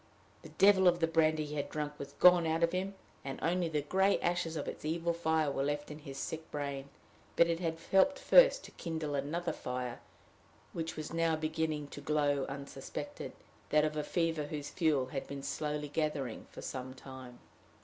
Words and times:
The 0.41 0.49
devil 0.49 0.87
of 0.87 0.99
the 0.99 1.05
brandy 1.05 1.45
he 1.45 1.53
had 1.57 1.69
drunk 1.69 1.93
was 1.99 2.13
gone 2.13 2.47
out 2.47 2.63
of 2.63 2.71
him, 2.71 2.95
and 3.23 3.37
only 3.43 3.69
the 3.69 3.83
gray 3.83 4.19
ashes 4.19 4.55
of 4.55 4.67
its 4.67 4.83
evil 4.83 5.13
fire 5.13 5.51
were 5.51 5.61
left 5.61 5.91
in 5.91 5.99
his 5.99 6.17
sick 6.17 6.49
brain, 6.49 6.89
but 7.35 7.45
it 7.45 7.59
had 7.59 7.77
helped 7.91 8.17
first 8.17 8.63
to 8.63 8.71
kindle 8.71 9.13
another 9.13 9.53
fire, 9.53 9.99
which 10.73 10.95
was 10.97 11.13
now 11.13 11.35
beginning 11.35 11.85
to 11.89 12.01
glow 12.01 12.45
unsuspected 12.49 13.33
that 13.69 13.85
of 13.85 13.95
a 13.95 14.03
fever 14.03 14.45
whose 14.47 14.71
fuel 14.71 15.05
had 15.09 15.27
been 15.27 15.43
slowly 15.43 15.87
gathering 15.87 16.47
for 16.49 16.63
some 16.63 16.95
time. 16.95 17.37